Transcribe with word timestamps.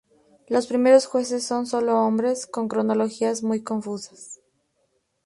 Los 0.47 0.65
primeros 0.65 1.05
jueces 1.05 1.43
son 1.45 1.67
sólo 1.67 1.93
nombres, 1.93 2.47
con 2.47 2.67
cronologías 2.67 3.43
muy 3.43 3.61
confusas. 3.61 4.41